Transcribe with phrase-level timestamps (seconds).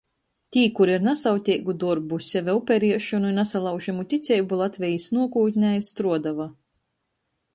[0.55, 6.49] Tī, kuri ar nasavteigu dorbu, seve uperiešonu i nasalaužamu ticeibu Latvejis nuokūtnei struoduoja